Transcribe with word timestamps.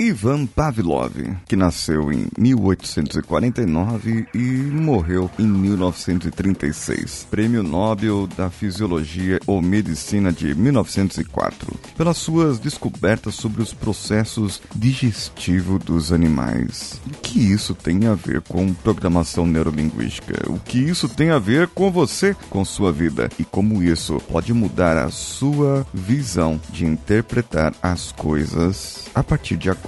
Ivan 0.00 0.46
Pavlov, 0.46 1.12
que 1.48 1.56
nasceu 1.56 2.12
em 2.12 2.28
1849 2.38 4.28
e 4.32 4.38
morreu 4.38 5.28
em 5.36 5.46
1936. 5.46 7.26
Prêmio 7.28 7.64
Nobel 7.64 8.28
da 8.28 8.48
Fisiologia 8.48 9.40
ou 9.44 9.60
Medicina 9.60 10.30
de 10.30 10.54
1904, 10.54 11.74
pelas 11.96 12.16
suas 12.16 12.60
descobertas 12.60 13.34
sobre 13.34 13.60
os 13.60 13.74
processos 13.74 14.62
digestivos 14.72 15.82
dos 15.82 16.12
animais. 16.12 17.00
O 17.04 17.10
que 17.20 17.40
isso 17.40 17.74
tem 17.74 18.06
a 18.06 18.14
ver 18.14 18.40
com 18.42 18.72
programação 18.72 19.44
neurolinguística? 19.44 20.48
O 20.48 20.60
que 20.60 20.78
isso 20.78 21.08
tem 21.08 21.30
a 21.30 21.40
ver 21.40 21.66
com 21.66 21.90
você, 21.90 22.36
com 22.48 22.64
sua 22.64 22.92
vida 22.92 23.28
e 23.36 23.44
como 23.44 23.82
isso 23.82 24.22
pode 24.30 24.54
mudar 24.54 24.96
a 24.96 25.10
sua 25.10 25.84
visão 25.92 26.60
de 26.70 26.86
interpretar 26.86 27.74
as 27.82 28.12
coisas 28.12 29.08
a 29.12 29.24
partir 29.24 29.56
de 29.56 29.68
agora. 29.68 29.87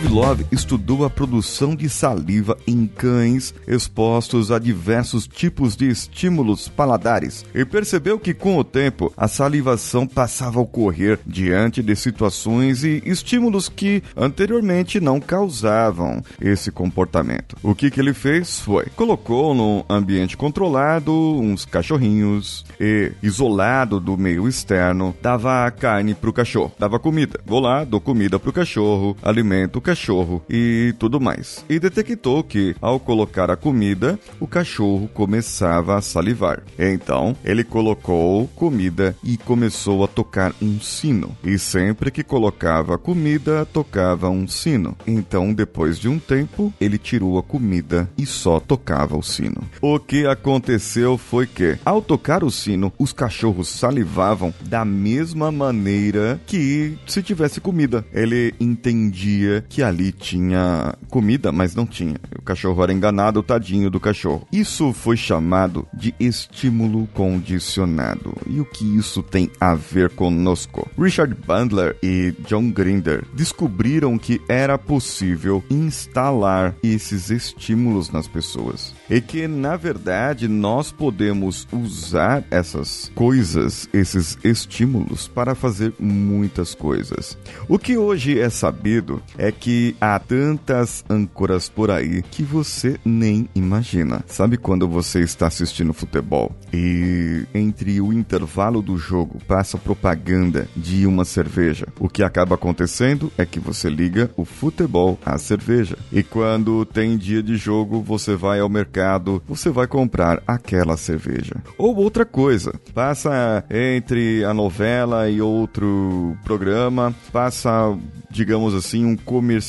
Pavlov 0.00 0.40
estudou 0.50 1.04
a 1.04 1.10
produção 1.10 1.76
de 1.76 1.86
saliva 1.86 2.56
em 2.66 2.86
cães 2.86 3.54
expostos 3.68 4.50
a 4.50 4.58
diversos 4.58 5.26
tipos 5.26 5.76
de 5.76 5.90
estímulos 5.90 6.68
paladares 6.68 7.44
e 7.54 7.66
percebeu 7.66 8.18
que, 8.18 8.32
com 8.32 8.56
o 8.56 8.64
tempo, 8.64 9.12
a 9.14 9.28
salivação 9.28 10.06
passava 10.06 10.58
a 10.58 10.62
ocorrer 10.62 11.18
diante 11.26 11.82
de 11.82 11.94
situações 11.94 12.82
e 12.82 13.02
estímulos 13.04 13.68
que 13.68 14.02
anteriormente 14.16 15.00
não 15.00 15.20
causavam 15.20 16.22
esse 16.40 16.72
comportamento. 16.72 17.56
O 17.62 17.74
que, 17.74 17.90
que 17.90 18.00
ele 18.00 18.14
fez 18.14 18.58
foi 18.60 18.86
colocou 18.96 19.54
num 19.54 19.84
ambiente 19.88 20.34
controlado 20.34 21.12
uns 21.12 21.66
cachorrinhos 21.66 22.64
e, 22.80 23.12
isolado 23.22 24.00
do 24.00 24.16
meio 24.16 24.48
externo, 24.48 25.14
dava 25.20 25.70
carne 25.70 26.14
para 26.14 26.30
o 26.30 26.32
cachorro, 26.32 26.72
dava 26.78 26.98
comida. 26.98 27.38
Vou 27.44 27.60
lá, 27.60 27.84
dou 27.84 28.00
comida 28.00 28.38
para 28.38 28.50
o 28.50 28.54
cachorro, 28.54 29.14
alimento 29.22 29.76
o 29.76 29.89
cachorro 29.90 30.40
e 30.48 30.94
tudo 31.00 31.20
mais. 31.20 31.64
E 31.68 31.80
detectou 31.80 32.44
que, 32.44 32.76
ao 32.80 33.00
colocar 33.00 33.50
a 33.50 33.56
comida, 33.56 34.18
o 34.38 34.46
cachorro 34.46 35.08
começava 35.12 35.96
a 35.96 36.00
salivar. 36.00 36.62
Então, 36.78 37.36
ele 37.44 37.64
colocou 37.64 38.46
comida 38.54 39.16
e 39.24 39.36
começou 39.36 40.04
a 40.04 40.06
tocar 40.06 40.54
um 40.62 40.78
sino. 40.80 41.36
E 41.42 41.58
sempre 41.58 42.12
que 42.12 42.22
colocava 42.22 42.96
comida, 42.96 43.66
tocava 43.66 44.30
um 44.30 44.46
sino. 44.46 44.96
Então, 45.04 45.52
depois 45.52 45.98
de 45.98 46.08
um 46.08 46.20
tempo, 46.20 46.72
ele 46.80 46.96
tirou 46.96 47.36
a 47.36 47.42
comida 47.42 48.08
e 48.16 48.24
só 48.24 48.60
tocava 48.60 49.16
o 49.16 49.22
sino. 49.22 49.60
O 49.80 49.98
que 49.98 50.24
aconteceu 50.24 51.18
foi 51.18 51.48
que, 51.48 51.76
ao 51.84 52.00
tocar 52.00 52.44
o 52.44 52.50
sino, 52.50 52.92
os 52.96 53.12
cachorros 53.12 53.68
salivavam 53.68 54.54
da 54.60 54.84
mesma 54.84 55.50
maneira 55.50 56.40
que 56.46 56.96
se 57.08 57.24
tivesse 57.24 57.60
comida. 57.60 58.04
Ele 58.12 58.54
entendia 58.60 59.64
que 59.68 59.79
ali 59.82 60.12
tinha 60.12 60.94
comida, 61.08 61.52
mas 61.52 61.74
não 61.74 61.86
tinha. 61.86 62.16
O 62.38 62.42
cachorro 62.42 62.82
era 62.82 62.92
enganado, 62.92 63.42
tadinho 63.42 63.90
do 63.90 64.00
cachorro. 64.00 64.46
Isso 64.52 64.92
foi 64.92 65.16
chamado 65.16 65.86
de 65.92 66.14
estímulo 66.18 67.06
condicionado. 67.14 68.34
E 68.46 68.60
o 68.60 68.64
que 68.64 68.84
isso 68.96 69.22
tem 69.22 69.50
a 69.60 69.74
ver 69.74 70.10
conosco? 70.10 70.88
Richard 70.98 71.34
Bandler 71.46 71.96
e 72.02 72.34
John 72.46 72.70
Grinder 72.70 73.24
descobriram 73.34 74.18
que 74.18 74.40
era 74.48 74.78
possível 74.78 75.62
instalar 75.70 76.74
esses 76.82 77.30
estímulos 77.30 78.10
nas 78.10 78.26
pessoas. 78.26 78.94
E 79.08 79.20
que, 79.20 79.46
na 79.46 79.76
verdade, 79.76 80.48
nós 80.48 80.92
podemos 80.92 81.66
usar 81.72 82.44
essas 82.50 83.10
coisas, 83.14 83.88
esses 83.92 84.38
estímulos, 84.44 85.28
para 85.28 85.54
fazer 85.54 85.92
muitas 85.98 86.74
coisas. 86.74 87.36
O 87.68 87.78
que 87.78 87.96
hoje 87.96 88.38
é 88.38 88.48
sabido 88.48 89.22
é 89.36 89.50
que 89.50 89.69
há 90.00 90.18
tantas 90.18 91.04
âncoras 91.08 91.68
por 91.68 91.90
aí 91.90 92.22
que 92.22 92.42
você 92.42 92.98
nem 93.04 93.48
imagina. 93.54 94.24
Sabe 94.26 94.56
quando 94.56 94.88
você 94.88 95.20
está 95.20 95.46
assistindo 95.46 95.92
futebol 95.92 96.54
e 96.72 97.44
entre 97.54 98.00
o 98.00 98.12
intervalo 98.12 98.82
do 98.82 98.96
jogo 98.96 99.38
passa 99.46 99.78
propaganda 99.78 100.68
de 100.76 101.06
uma 101.06 101.24
cerveja? 101.24 101.86
O 101.98 102.08
que 102.08 102.22
acaba 102.22 102.54
acontecendo 102.54 103.32
é 103.36 103.44
que 103.44 103.60
você 103.60 103.88
liga 103.88 104.30
o 104.36 104.44
futebol 104.44 105.18
à 105.24 105.38
cerveja. 105.38 105.96
E 106.12 106.22
quando 106.22 106.84
tem 106.84 107.16
dia 107.16 107.42
de 107.42 107.56
jogo, 107.56 108.00
você 108.00 108.36
vai 108.36 108.60
ao 108.60 108.68
mercado, 108.68 109.42
você 109.48 109.70
vai 109.70 109.86
comprar 109.86 110.42
aquela 110.46 110.96
cerveja. 110.96 111.56
Ou 111.76 111.96
outra 111.96 112.24
coisa, 112.24 112.72
passa 112.94 113.64
entre 113.70 114.44
a 114.44 114.54
novela 114.54 115.28
e 115.28 115.40
outro 115.40 116.36
programa, 116.44 117.14
passa 117.32 117.96
digamos 118.30 118.74
assim, 118.74 119.04
um 119.04 119.16
comercial 119.16 119.59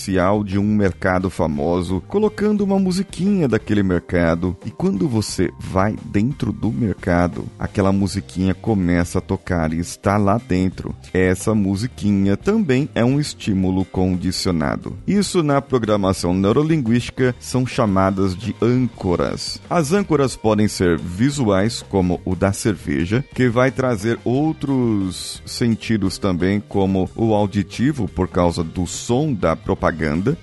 de 0.46 0.60
um 0.60 0.76
mercado 0.76 1.30
famoso, 1.30 2.02
colocando 2.08 2.62
uma 2.62 2.78
musiquinha 2.78 3.48
daquele 3.48 3.82
mercado. 3.82 4.56
E 4.66 4.70
quando 4.70 5.08
você 5.08 5.52
vai 5.60 5.96
dentro 6.06 6.52
do 6.52 6.72
mercado, 6.72 7.46
aquela 7.58 7.92
musiquinha 7.92 8.54
começa 8.54 9.18
a 9.18 9.22
tocar 9.22 9.74
e 9.74 9.80
está 9.80 10.18
lá 10.18 10.38
dentro. 10.38 10.96
Essa 11.14 11.56
musiquinha 11.56 12.38
também 12.38 12.90
é 12.94 13.04
um 13.04 13.20
estímulo 13.20 13.86
condicionado. 13.86 14.98
Isso 15.08 15.42
na 15.42 15.62
programação 15.62 16.34
neurolinguística 16.34 17.36
são 17.40 17.66
chamadas 17.66 18.36
de 18.36 18.56
âncoras. 18.62 19.60
As 19.70 19.94
âncoras 19.94 20.36
podem 20.36 20.68
ser 20.68 20.98
visuais, 20.98 21.84
como 21.90 22.22
o 22.26 22.36
da 22.36 22.54
cerveja, 22.54 23.24
que 23.34 23.50
vai 23.50 23.72
trazer 23.72 24.20
outros 24.24 25.42
sentidos 25.46 26.18
também, 26.18 26.60
como 26.60 27.10
o 27.16 27.34
auditivo, 27.34 28.08
por 28.08 28.28
causa 28.28 28.42
causa 28.42 28.64
do 28.64 28.86
som 28.86 29.34
da 29.34 29.56
propaganda, 29.56 29.81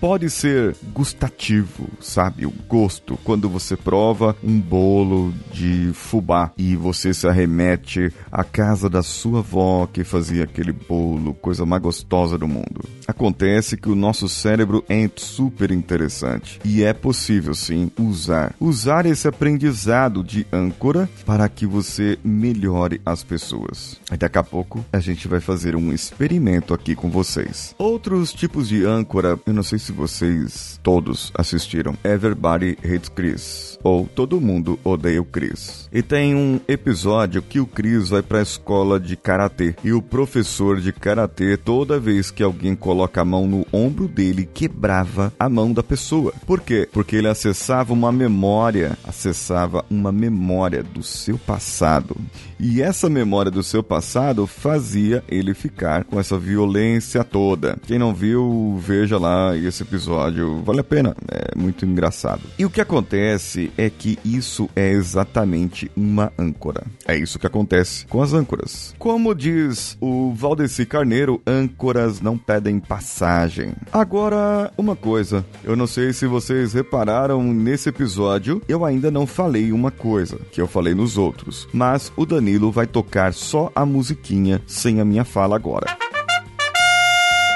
pode 0.00 0.28
ser 0.30 0.76
gustativo, 0.92 1.88
sabe? 2.00 2.46
O 2.46 2.52
gosto. 2.68 3.18
Quando 3.24 3.48
você 3.48 3.76
prova 3.76 4.36
um 4.42 4.60
bolo 4.60 5.32
de 5.52 5.90
fubá 5.94 6.52
e 6.56 6.76
você 6.76 7.14
se 7.14 7.26
arremete 7.26 8.12
à 8.30 8.44
casa 8.44 8.88
da 8.88 9.02
sua 9.02 9.38
avó 9.38 9.86
que 9.86 10.04
fazia 10.04 10.44
aquele 10.44 10.72
bolo, 10.72 11.34
coisa 11.34 11.64
mais 11.64 11.82
gostosa 11.82 12.36
do 12.36 12.48
mundo. 12.48 12.84
Acontece 13.06 13.76
que 13.76 13.88
o 13.88 13.94
nosso 13.94 14.28
cérebro 14.28 14.84
é 14.88 15.08
super 15.16 15.70
interessante 15.70 16.60
e 16.64 16.82
é 16.82 16.92
possível 16.92 17.54
sim 17.54 17.90
usar 17.98 18.54
usar 18.60 19.06
esse 19.06 19.26
aprendizado 19.26 20.22
de 20.22 20.46
âncora 20.52 21.08
para 21.24 21.48
que 21.48 21.66
você 21.66 22.18
melhore 22.24 23.00
as 23.04 23.22
pessoas. 23.22 24.00
Daqui 24.18 24.38
a 24.38 24.42
pouco 24.42 24.84
a 24.92 25.00
gente 25.00 25.28
vai 25.28 25.40
fazer 25.40 25.76
um 25.76 25.92
experimento 25.92 26.74
aqui 26.74 26.94
com 26.94 27.10
vocês. 27.10 27.74
Outros 27.78 28.32
tipos 28.32 28.68
de 28.68 28.84
âncora, 28.84 29.27
eu 29.46 29.52
não 29.52 29.62
sei 29.62 29.78
se 29.78 29.90
vocês 29.90 30.78
todos 30.82 31.32
assistiram. 31.34 31.96
Everybody 32.04 32.78
Hates 32.84 33.08
Chris 33.08 33.78
ou 33.82 34.06
Todo 34.06 34.40
Mundo 34.40 34.78
Odeia 34.84 35.20
o 35.20 35.24
Chris. 35.24 35.88
E 35.92 36.02
tem 36.02 36.34
um 36.34 36.60
episódio 36.68 37.42
que 37.42 37.60
o 37.60 37.66
Chris 37.66 38.08
vai 38.08 38.22
para 38.22 38.38
a 38.38 38.42
escola 38.42 39.00
de 39.00 39.16
karatê 39.16 39.74
e 39.82 39.92
o 39.92 40.02
professor 40.02 40.80
de 40.80 40.92
karatê 40.92 41.56
toda 41.56 41.98
vez 41.98 42.30
que 42.30 42.42
alguém 42.42 42.74
coloca 42.74 43.20
a 43.20 43.24
mão 43.24 43.46
no 43.46 43.66
ombro 43.72 44.06
dele 44.06 44.48
quebrava 44.52 45.32
a 45.38 45.48
mão 45.48 45.72
da 45.72 45.82
pessoa. 45.82 46.32
Por 46.46 46.60
quê? 46.60 46.88
Porque 46.92 47.16
ele 47.16 47.28
acessava 47.28 47.92
uma 47.92 48.12
memória, 48.12 48.96
acessava 49.04 49.84
uma 49.90 50.12
memória 50.12 50.82
do 50.82 51.02
seu 51.02 51.38
passado. 51.38 52.16
E 52.60 52.82
essa 52.82 53.08
memória 53.08 53.52
do 53.52 53.62
seu 53.62 53.84
passado 53.84 54.44
fazia 54.46 55.22
ele 55.28 55.54
ficar 55.54 56.02
com 56.02 56.18
essa 56.18 56.36
violência 56.36 57.22
toda. 57.22 57.78
Quem 57.86 57.98
não 57.98 58.12
viu, 58.12 58.76
veja 58.84 59.16
lá 59.16 59.56
esse 59.56 59.84
episódio, 59.84 60.60
vale 60.64 60.80
a 60.80 60.84
pena, 60.84 61.14
é 61.30 61.56
muito 61.56 61.86
engraçado. 61.86 62.42
E 62.58 62.64
o 62.64 62.70
que 62.70 62.80
acontece 62.80 63.70
é 63.78 63.88
que 63.88 64.18
isso 64.24 64.68
é 64.74 64.90
exatamente 64.90 65.88
uma 65.96 66.32
âncora. 66.36 66.84
É 67.06 67.16
isso 67.16 67.38
que 67.38 67.46
acontece 67.46 68.06
com 68.06 68.20
as 68.20 68.32
âncoras. 68.32 68.92
Como 68.98 69.34
diz 69.34 69.96
o 70.00 70.32
Valdeci 70.34 70.84
Carneiro, 70.84 71.40
âncoras 71.46 72.20
não 72.20 72.36
pedem 72.36 72.80
passagem. 72.80 73.72
Agora, 73.92 74.72
uma 74.76 74.96
coisa, 74.96 75.46
eu 75.62 75.76
não 75.76 75.86
sei 75.86 76.12
se 76.12 76.26
vocês 76.26 76.72
repararam 76.72 77.40
nesse 77.40 77.88
episódio, 77.88 78.60
eu 78.68 78.84
ainda 78.84 79.12
não 79.12 79.28
falei 79.28 79.70
uma 79.70 79.92
coisa 79.92 80.40
que 80.50 80.60
eu 80.60 80.66
falei 80.66 80.94
nos 80.94 81.16
outros, 81.16 81.68
mas 81.72 82.12
o 82.16 82.26
Danilo 82.26 82.47
vai 82.72 82.86
tocar 82.86 83.32
só 83.32 83.70
a 83.74 83.84
musiquinha 83.84 84.62
sem 84.66 85.00
a 85.00 85.04
minha 85.04 85.24
fala 85.24 85.56
agora. 85.56 86.07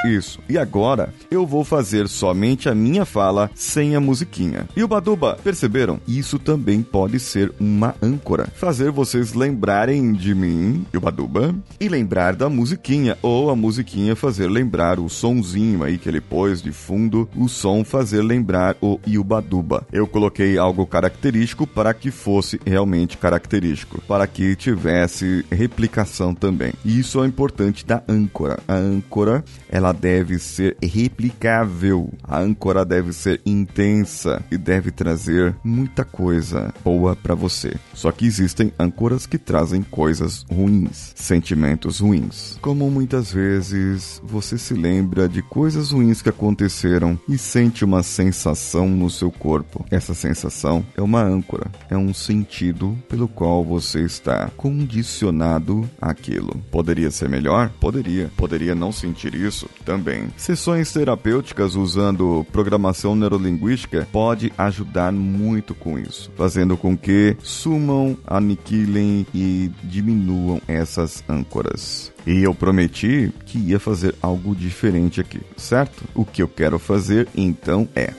Isso. 0.05 0.41
E 0.49 0.59
agora 0.59 1.13
eu 1.31 1.47
vou 1.47 1.65
fazer 1.65 2.09
somente 2.09 2.69
a 2.69 2.75
minha 2.75 3.05
fala 3.05 3.51
sem 3.55 3.95
a 3.95 4.01
musiquinha. 4.01 4.69
E 4.77 4.83
o 4.83 4.89
Baduba, 4.89 5.39
perceberam? 5.43 6.01
Isso 6.07 6.39
também 6.39 6.83
pode 6.83 7.19
ser 7.21 7.53
uma 7.61 7.95
âncora. 8.03 8.49
Fazer 8.55 8.91
vocês 8.91 9.35
lembrarem 9.35 10.13
de 10.13 10.35
mim, 10.35 10.85
e 10.93 10.97
o 10.97 11.01
Baduba, 11.01 11.55
e 11.81 11.89
lembrar 11.89 12.35
da 12.35 12.49
musiquinha. 12.49 13.17
Ou 13.23 13.51
a 13.51 13.57
musiquinha 13.57 14.17
fazer 14.17 14.49
lembrar 14.49 14.99
o 14.99 15.09
sonzinho 15.09 15.83
aí 15.83 15.99
que 15.99 16.09
ele 16.09 16.21
pôs 16.21 16.63
de 16.63 16.73
fundo, 16.73 17.29
o 17.37 17.49
som 17.49 17.85
fazer 17.85 18.23
lembrar 18.23 18.77
o 18.81 18.99
Iubaduba. 19.07 19.87
Eu 19.93 20.07
coloquei 20.07 20.59
algo 20.59 20.87
característico 20.87 21.67
para 21.67 21.95
que 21.95 22.11
fosse 22.11 22.61
realmente 22.65 23.17
característico, 23.17 24.01
para 24.03 24.27
que 24.27 24.57
tivesse 24.57 25.45
replicação 25.51 26.35
também. 26.35 26.73
E 26.85 26.99
isso 26.99 27.23
é 27.23 27.27
importante 27.27 27.85
da 27.85 28.03
âncora. 28.09 28.59
A 28.67 28.75
âncora, 28.75 29.45
ela 29.69 29.92
deve 29.93 30.39
ser 30.39 30.77
replicável. 30.83 32.13
A 32.23 32.39
âncora 32.39 32.85
deve 32.85 33.13
ser 33.13 33.41
intensa 33.45 34.43
e 34.51 34.57
deve 34.57 34.91
trazer 34.91 35.55
muita 35.63 36.05
coisa 36.05 36.73
boa 36.85 37.15
para 37.17 37.35
você. 37.35 37.75
Só 37.95 38.11
que 38.11 38.27
existem 38.27 38.73
âncoras 38.79 39.27
que 39.27 39.39
trazem 39.39 39.83
coisas 39.83 40.45
ruins, 40.51 41.13
sentimentos 41.15 42.01
ruins. 42.01 42.59
Como 42.61 42.91
muitas 42.91 43.33
vezes 43.33 44.21
você 44.25 44.59
se 44.59 44.75
lembra 44.75 45.29
de 45.29 45.43
coisas 45.43 45.91
ruins 45.91 46.23
que 46.23 46.29
aconteceram 46.29 47.19
e 47.29 47.37
sente 47.37 47.85
uma 47.85 48.03
sensação 48.03 48.89
no 48.89 49.11
seu 49.11 49.31
corpo. 49.31 49.85
Essa 49.91 50.15
sensação 50.15 50.85
é 50.97 51.03
uma 51.03 51.23
âncora, 51.23 51.71
é 51.91 51.97
um 51.97 52.13
sentido 52.15 52.97
pelo 53.09 53.29
qual 53.29 53.65
você 53.65 54.01
está 54.03 54.51
condicionado 54.57 55.89
àquilo. 56.01 56.63
Poderia 56.71 57.11
ser 57.11 57.29
melhor? 57.29 57.71
Poderia. 57.81 58.31
Poderia 58.37 58.75
não 58.75 58.93
sentir 58.93 59.35
isso? 59.35 59.69
Também. 59.85 60.29
Sessões 60.37 60.93
terapêuticas 60.93 61.75
usando 61.75 62.47
programação 62.53 63.17
neurolinguística 63.17 64.07
pode 64.13 64.53
ajudar 64.57 65.13
muito 65.13 65.75
com 65.75 65.99
isso, 65.99 66.31
fazendo 66.37 66.77
com 66.77 66.97
que 66.97 67.37
sumam, 67.43 68.17
aniquilem 68.27 69.27
e 69.35 69.71
diminuam 69.83 70.61
essas 70.69 71.25
âncoras. 71.29 72.13
E 72.27 72.43
eu 72.43 72.55
prometi 72.55 73.33
que 73.45 73.59
ia 73.59 73.81
fazer 73.81 74.15
algo 74.23 74.55
diferente 74.55 75.21
aqui, 75.21 75.41
certo? 75.57 76.05
O 76.15 76.25
que 76.25 76.43
eu 76.43 76.49
quero 76.49 76.79
fazer 76.79 77.29
então 77.35 77.89
é 77.97 78.13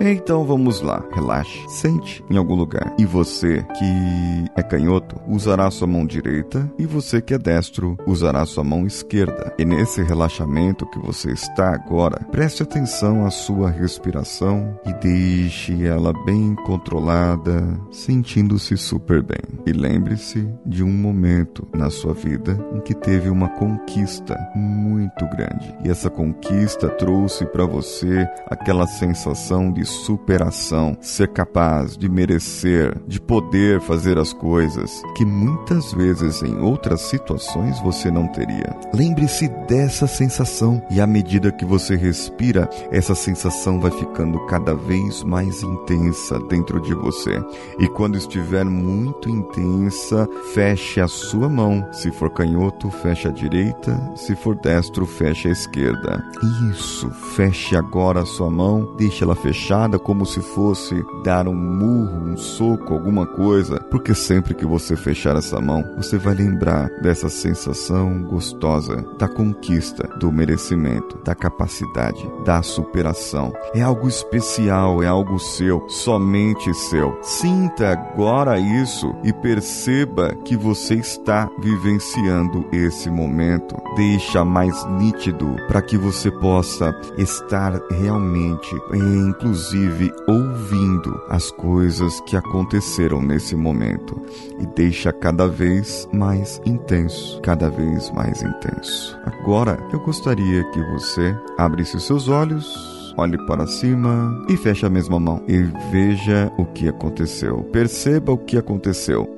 Então 0.00 0.44
vamos 0.44 0.80
lá, 0.80 1.04
relaxe, 1.12 1.58
sente 1.68 2.24
em 2.30 2.36
algum 2.36 2.54
lugar. 2.54 2.94
E 2.98 3.04
você 3.04 3.64
que 3.76 4.50
é 4.56 4.62
canhoto 4.62 5.20
usará 5.26 5.68
sua 5.70 5.88
mão 5.88 6.06
direita 6.06 6.70
e 6.78 6.86
você 6.86 7.20
que 7.20 7.34
é 7.34 7.38
destro 7.38 7.96
usará 8.06 8.46
sua 8.46 8.62
mão 8.62 8.86
esquerda. 8.86 9.52
E 9.58 9.64
nesse 9.64 10.02
relaxamento 10.02 10.86
que 10.86 11.00
você 11.00 11.32
está 11.32 11.74
agora, 11.74 12.24
preste 12.30 12.62
atenção 12.62 13.26
à 13.26 13.30
sua 13.30 13.70
respiração 13.70 14.78
e 14.86 14.92
deixe 14.94 15.84
ela 15.84 16.12
bem 16.24 16.54
controlada, 16.64 17.62
sentindo-se 17.90 18.76
super 18.76 19.20
bem. 19.20 19.42
E 19.66 19.72
lembre-se 19.72 20.48
de 20.64 20.84
um 20.84 20.92
momento 20.92 21.66
na 21.74 21.90
sua 21.90 22.14
vida 22.14 22.56
em 22.72 22.80
que 22.80 22.94
teve 22.94 23.28
uma 23.28 23.48
conquista 23.48 24.38
muito 24.54 25.26
grande. 25.30 25.74
E 25.84 25.90
essa 25.90 26.08
conquista 26.08 26.88
trouxe 26.88 27.44
para 27.46 27.66
você 27.66 28.28
aquela 28.48 28.86
sensação 28.86 29.72
de 29.72 29.87
superação, 29.88 30.96
ser 31.00 31.28
capaz 31.28 31.96
de 31.96 32.08
merecer, 32.08 32.96
de 33.06 33.20
poder 33.20 33.80
fazer 33.80 34.18
as 34.18 34.32
coisas 34.32 35.02
que 35.16 35.24
muitas 35.24 35.92
vezes 35.92 36.42
em 36.42 36.58
outras 36.60 37.00
situações 37.02 37.80
você 37.80 38.10
não 38.10 38.26
teria. 38.28 38.76
Lembre-se 38.94 39.48
dessa 39.66 40.06
sensação 40.06 40.82
e 40.90 41.00
à 41.00 41.06
medida 41.06 41.52
que 41.52 41.64
você 41.64 41.96
respira, 41.96 42.68
essa 42.90 43.14
sensação 43.14 43.80
vai 43.80 43.90
ficando 43.90 44.38
cada 44.46 44.74
vez 44.74 45.22
mais 45.22 45.62
intensa 45.62 46.38
dentro 46.48 46.80
de 46.80 46.94
você. 46.94 47.42
E 47.78 47.88
quando 47.88 48.16
estiver 48.16 48.64
muito 48.64 49.28
intensa, 49.28 50.28
feche 50.52 51.00
a 51.00 51.08
sua 51.08 51.48
mão. 51.48 51.86
Se 51.92 52.10
for 52.10 52.30
canhoto, 52.30 52.90
feche 52.90 53.28
a 53.28 53.30
direita, 53.30 54.12
se 54.16 54.34
for 54.36 54.54
destro, 54.56 55.06
feche 55.06 55.48
a 55.48 55.52
esquerda. 55.52 56.22
Isso, 56.70 57.10
feche 57.36 57.76
agora 57.76 58.22
a 58.22 58.26
sua 58.26 58.50
mão, 58.50 58.94
deixe 58.96 59.24
ela 59.24 59.34
fechada 59.34 59.77
como 59.96 60.26
se 60.26 60.40
fosse 60.40 61.04
dar 61.22 61.46
um 61.46 61.54
murro, 61.54 62.30
um 62.30 62.36
soco, 62.36 62.94
alguma 62.94 63.24
coisa, 63.24 63.78
porque 63.90 64.12
sempre 64.12 64.52
que 64.52 64.66
você 64.66 64.96
fechar 64.96 65.36
essa 65.36 65.60
mão, 65.60 65.84
você 65.96 66.18
vai 66.18 66.34
lembrar 66.34 66.88
dessa 67.00 67.28
sensação 67.28 68.24
gostosa 68.24 69.04
da 69.18 69.28
conquista, 69.28 70.08
do 70.18 70.32
merecimento, 70.32 71.16
da 71.24 71.32
capacidade, 71.32 72.28
da 72.44 72.60
superação. 72.60 73.52
É 73.72 73.80
algo 73.80 74.08
especial, 74.08 75.00
é 75.00 75.06
algo 75.06 75.38
seu, 75.38 75.88
somente 75.88 76.74
seu. 76.74 77.16
Sinta 77.22 77.92
agora 77.92 78.58
isso 78.58 79.14
e 79.22 79.32
perceba 79.32 80.34
que 80.44 80.56
você 80.56 80.94
está 80.94 81.48
vivenciando 81.60 82.66
esse 82.72 83.08
momento. 83.08 83.76
Deixa 83.94 84.44
mais 84.44 84.84
nítido 84.98 85.54
para 85.68 85.80
que 85.82 85.96
você 85.96 86.32
possa 86.32 86.92
estar 87.16 87.80
realmente, 87.90 88.74
inclusive 88.92 89.67
inclusive 89.68 90.12
ouvindo 90.26 91.22
as 91.28 91.50
coisas 91.50 92.20
que 92.22 92.36
aconteceram 92.36 93.20
nesse 93.20 93.54
momento 93.54 94.20
e 94.58 94.66
deixa 94.74 95.12
cada 95.12 95.46
vez 95.46 96.08
mais 96.12 96.60
intenso, 96.64 97.40
cada 97.42 97.68
vez 97.68 98.10
mais 98.10 98.42
intenso. 98.42 99.18
Agora 99.24 99.78
eu 99.92 100.00
gostaria 100.00 100.64
que 100.70 100.82
você 100.92 101.36
abrisse 101.58 102.00
seus 102.00 102.28
olhos 102.28 102.98
olhe 103.18 103.36
para 103.46 103.66
cima 103.66 104.44
e 104.48 104.56
feche 104.56 104.86
a 104.86 104.88
mesma 104.88 105.18
mão 105.18 105.42
e 105.48 105.58
veja 105.90 106.52
o 106.56 106.64
que 106.64 106.88
aconteceu. 106.88 107.64
Perceba 107.72 108.30
o 108.30 108.38
que 108.38 108.56
aconteceu. 108.56 109.37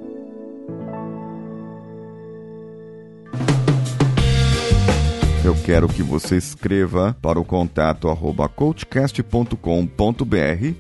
Eu 5.43 5.55
quero 5.65 5.89
que 5.89 6.03
você 6.03 6.37
escreva 6.37 7.17
para 7.23 7.41
o 7.41 7.45
contato 7.45 8.11
arroba 8.11 8.47
coachcast.com.br 8.47 9.57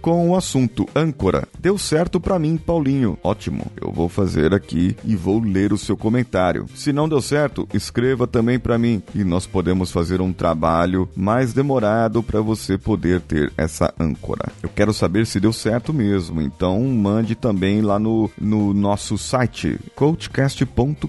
com 0.02 0.28
o 0.28 0.36
assunto 0.36 0.86
âncora. 0.94 1.48
Deu 1.58 1.78
certo 1.78 2.20
para 2.20 2.38
mim, 2.38 2.58
Paulinho. 2.58 3.16
Ótimo. 3.24 3.72
Eu 3.80 3.90
vou 3.90 4.06
fazer 4.06 4.52
aqui 4.52 4.94
e 5.02 5.16
vou 5.16 5.40
ler 5.40 5.72
o 5.72 5.78
seu 5.78 5.96
comentário. 5.96 6.66
Se 6.74 6.92
não 6.92 7.08
deu 7.08 7.22
certo, 7.22 7.66
escreva 7.72 8.26
também 8.26 8.58
para 8.58 8.76
mim 8.76 9.02
e 9.14 9.24
nós 9.24 9.46
podemos 9.46 9.90
fazer 9.90 10.20
um 10.20 10.30
trabalho 10.30 11.08
mais 11.16 11.54
demorado 11.54 12.22
para 12.22 12.42
você 12.42 12.76
poder 12.76 13.22
ter 13.22 13.50
essa 13.56 13.94
âncora. 13.98 14.52
Eu 14.62 14.68
quero 14.68 14.92
saber 14.92 15.26
se 15.26 15.40
deu 15.40 15.54
certo 15.54 15.90
mesmo, 15.90 16.42
então 16.42 16.82
mande 16.82 17.34
também 17.34 17.80
lá 17.80 17.98
no, 17.98 18.30
no 18.38 18.74
nosso 18.74 19.16
site 19.16 19.78
coachcast.com.br. 19.94 21.08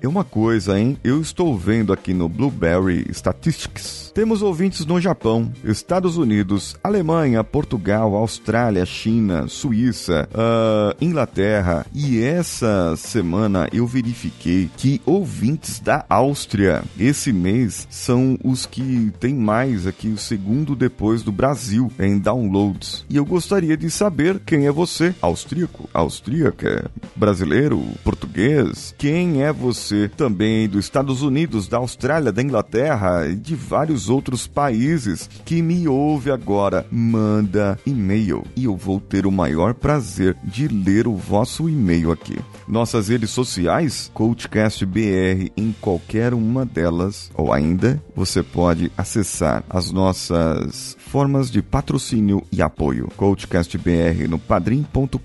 É 0.00 0.06
uma 0.06 0.22
coisa, 0.22 0.78
hein? 0.78 0.96
Eu 1.02 1.20
estou 1.20 1.55
vendo 1.56 1.92
aqui 1.92 2.12
no 2.12 2.28
Blueberry 2.28 3.06
Statistics. 3.10 4.12
Temos 4.14 4.40
ouvintes 4.40 4.86
no 4.86 4.98
Japão, 4.98 5.52
Estados 5.62 6.16
Unidos, 6.16 6.74
Alemanha, 6.82 7.44
Portugal, 7.44 8.14
Austrália, 8.14 8.86
China, 8.86 9.46
Suíça, 9.46 10.26
uh, 10.32 10.96
Inglaterra. 11.04 11.84
E 11.92 12.22
essa 12.22 12.94
semana 12.96 13.68
eu 13.72 13.86
verifiquei 13.86 14.70
que 14.74 15.02
ouvintes 15.04 15.80
da 15.80 16.04
Áustria 16.08 16.82
esse 16.98 17.32
mês 17.32 17.86
são 17.90 18.38
os 18.42 18.64
que 18.64 19.12
tem 19.20 19.34
mais 19.34 19.86
aqui, 19.86 20.08
o 20.08 20.18
segundo 20.18 20.74
depois 20.74 21.22
do 21.22 21.30
Brasil 21.30 21.92
em 21.98 22.18
downloads. 22.18 23.04
E 23.10 23.16
eu 23.16 23.24
gostaria 23.24 23.76
de 23.76 23.90
saber 23.90 24.40
quem 24.46 24.66
é 24.66 24.72
você, 24.72 25.14
austríaco, 25.20 25.90
austríaca, 25.92 26.90
brasileiro, 27.14 27.82
português, 28.02 28.94
quem 28.96 29.42
é 29.42 29.52
você 29.52 30.08
também 30.16 30.68
dos 30.68 30.84
Estados 30.86 31.22
Unidos 31.22 31.45
Unidos, 31.46 31.68
da 31.68 31.76
Austrália, 31.78 32.32
da 32.32 32.42
Inglaterra 32.42 33.24
e 33.28 33.36
de 33.36 33.54
vários 33.54 34.10
outros 34.10 34.48
países 34.48 35.30
que 35.44 35.62
me 35.62 35.86
ouve 35.86 36.30
agora, 36.30 36.84
manda 36.90 37.78
e-mail 37.86 38.42
e 38.56 38.64
eu 38.64 38.76
vou 38.76 38.98
ter 38.98 39.26
o 39.26 39.30
maior 39.30 39.72
prazer 39.72 40.36
de 40.42 40.66
ler 40.66 41.06
o 41.06 41.14
vosso 41.14 41.68
e-mail 41.68 42.10
aqui. 42.10 42.36
Nossas 42.66 43.08
redes 43.08 43.30
sociais, 43.30 44.10
CoachCastBR 44.12 45.52
em 45.56 45.72
qualquer 45.80 46.34
uma 46.34 46.66
delas, 46.66 47.30
ou 47.34 47.52
ainda 47.52 48.02
você 48.14 48.42
pode 48.42 48.90
acessar 48.96 49.62
as 49.70 49.92
nossas 49.92 50.96
formas 50.98 51.48
de 51.48 51.62
patrocínio 51.62 52.42
e 52.50 52.60
apoio. 52.60 53.08
CoachCastBR 53.16 54.26
no 54.28 54.38
padrim.com.br, 54.38 55.18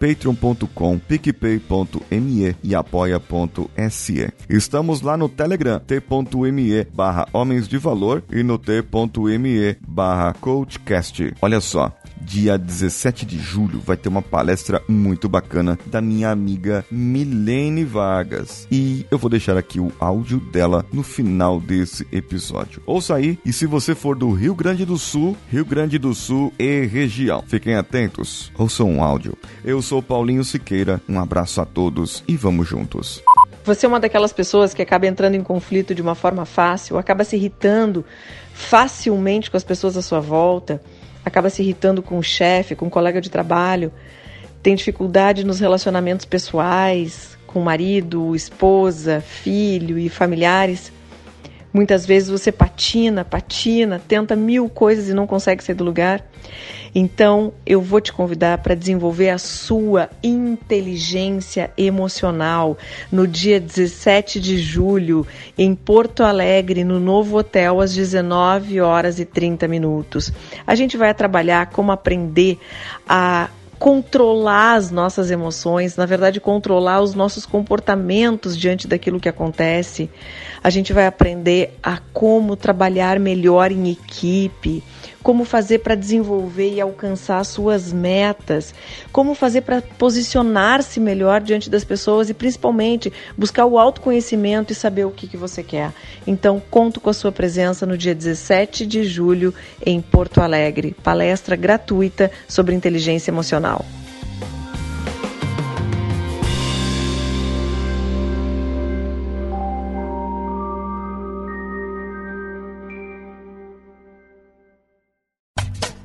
patreon.com, 0.00 0.98
picpay.me 0.98 2.56
e 2.62 2.74
apoia.se. 2.74 4.32
Estamos 4.48 4.93
estamos 4.94 5.02
lá 5.02 5.16
no 5.16 5.28
Telegram, 5.28 5.80
t.me 5.80 6.84
barra 6.94 7.26
Homens 7.32 7.66
de 7.66 7.78
Valor 7.78 8.22
e 8.30 8.42
no 8.42 8.58
t.me 8.58 9.76
barra 9.86 10.32
Coachcast. 10.34 11.34
Olha 11.42 11.60
só, 11.60 11.92
dia 12.20 12.56
17 12.56 13.26
de 13.26 13.38
julho 13.38 13.80
vai 13.80 13.96
ter 13.96 14.08
uma 14.08 14.22
palestra 14.22 14.80
muito 14.88 15.28
bacana 15.28 15.76
da 15.86 16.00
minha 16.00 16.30
amiga 16.30 16.84
Milene 16.90 17.84
Vargas. 17.84 18.68
E 18.70 19.04
eu 19.10 19.18
vou 19.18 19.28
deixar 19.28 19.56
aqui 19.56 19.80
o 19.80 19.90
áudio 19.98 20.38
dela 20.38 20.84
no 20.92 21.02
final 21.02 21.60
desse 21.60 22.06
episódio. 22.12 22.80
Ouça 22.86 23.16
aí, 23.16 23.38
e 23.44 23.52
se 23.52 23.66
você 23.66 23.94
for 23.94 24.14
do 24.14 24.30
Rio 24.30 24.54
Grande 24.54 24.84
do 24.84 24.96
Sul, 24.96 25.36
Rio 25.50 25.64
Grande 25.64 25.98
do 25.98 26.14
Sul 26.14 26.52
e 26.58 26.86
região, 26.86 27.42
fiquem 27.46 27.74
atentos, 27.74 28.52
ouçam 28.56 28.88
um 28.90 29.02
áudio. 29.02 29.36
Eu 29.64 29.82
sou 29.82 30.02
Paulinho 30.02 30.44
Siqueira, 30.44 31.00
um 31.08 31.18
abraço 31.18 31.60
a 31.60 31.64
todos 31.64 32.22
e 32.28 32.36
vamos 32.36 32.68
juntos. 32.68 33.22
Você 33.64 33.86
é 33.86 33.88
uma 33.88 33.98
daquelas 33.98 34.30
pessoas 34.30 34.74
que 34.74 34.82
acaba 34.82 35.06
entrando 35.06 35.36
em 35.36 35.42
conflito 35.42 35.94
de 35.94 36.02
uma 36.02 36.14
forma 36.14 36.44
fácil, 36.44 36.98
acaba 36.98 37.24
se 37.24 37.34
irritando 37.36 38.04
facilmente 38.52 39.50
com 39.50 39.56
as 39.56 39.64
pessoas 39.64 39.96
à 39.96 40.02
sua 40.02 40.20
volta, 40.20 40.82
acaba 41.24 41.48
se 41.48 41.62
irritando 41.62 42.02
com 42.02 42.18
o 42.18 42.22
chefe, 42.22 42.76
com 42.76 42.86
o 42.86 42.90
colega 42.90 43.22
de 43.22 43.30
trabalho, 43.30 43.90
tem 44.62 44.74
dificuldade 44.74 45.44
nos 45.44 45.60
relacionamentos 45.60 46.26
pessoais, 46.26 47.38
com 47.46 47.60
marido, 47.60 48.36
esposa, 48.36 49.22
filho 49.22 49.98
e 49.98 50.10
familiares. 50.10 50.92
Muitas 51.74 52.06
vezes 52.06 52.28
você 52.28 52.52
patina, 52.52 53.24
patina, 53.24 54.00
tenta 54.06 54.36
mil 54.36 54.68
coisas 54.68 55.08
e 55.08 55.12
não 55.12 55.26
consegue 55.26 55.64
sair 55.64 55.74
do 55.74 55.82
lugar. 55.82 56.24
Então, 56.94 57.52
eu 57.66 57.80
vou 57.80 58.00
te 58.00 58.12
convidar 58.12 58.58
para 58.58 58.76
desenvolver 58.76 59.30
a 59.30 59.38
sua 59.38 60.08
inteligência 60.22 61.72
emocional 61.76 62.78
no 63.10 63.26
dia 63.26 63.58
17 63.58 64.38
de 64.38 64.56
julho, 64.56 65.26
em 65.58 65.74
Porto 65.74 66.22
Alegre, 66.22 66.84
no 66.84 67.00
novo 67.00 67.38
hotel, 67.38 67.80
às 67.80 67.92
19 67.92 68.80
horas 68.80 69.18
e 69.18 69.24
30 69.24 69.66
minutos. 69.66 70.32
A 70.64 70.76
gente 70.76 70.96
vai 70.96 71.12
trabalhar 71.12 71.66
como 71.70 71.90
aprender 71.90 72.56
a 73.08 73.50
controlar 73.84 74.76
as 74.76 74.90
nossas 74.90 75.30
emoções, 75.30 75.96
na 75.96 76.06
verdade, 76.06 76.40
controlar 76.40 77.02
os 77.02 77.14
nossos 77.14 77.44
comportamentos 77.44 78.56
diante 78.56 78.88
daquilo 78.88 79.20
que 79.20 79.28
acontece. 79.28 80.08
A 80.64 80.70
gente 80.70 80.94
vai 80.94 81.06
aprender 81.06 81.78
a 81.82 81.98
como 81.98 82.56
trabalhar 82.56 83.20
melhor 83.20 83.70
em 83.70 83.90
equipe, 83.90 84.82
como 85.22 85.44
fazer 85.44 85.80
para 85.80 85.94
desenvolver 85.94 86.72
e 86.72 86.80
alcançar 86.80 87.44
suas 87.44 87.92
metas, 87.92 88.74
como 89.12 89.34
fazer 89.34 89.60
para 89.60 89.82
posicionar-se 89.82 90.98
melhor 90.98 91.42
diante 91.42 91.68
das 91.68 91.84
pessoas 91.84 92.30
e 92.30 92.34
principalmente 92.34 93.12
buscar 93.36 93.66
o 93.66 93.78
autoconhecimento 93.78 94.72
e 94.72 94.74
saber 94.74 95.04
o 95.04 95.10
que, 95.10 95.26
que 95.26 95.36
você 95.36 95.62
quer. 95.62 95.92
Então, 96.26 96.62
conto 96.70 96.98
com 96.98 97.10
a 97.10 97.14
sua 97.14 97.30
presença 97.30 97.84
no 97.84 97.98
dia 97.98 98.14
17 98.14 98.86
de 98.86 99.04
julho 99.04 99.52
em 99.84 100.00
Porto 100.00 100.40
Alegre, 100.40 100.96
palestra 101.02 101.56
gratuita 101.56 102.30
sobre 102.48 102.74
inteligência 102.74 103.30
emocional. 103.30 103.84